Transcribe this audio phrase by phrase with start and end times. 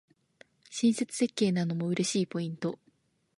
[0.71, 2.79] 親切設計なのも嬉しいポイント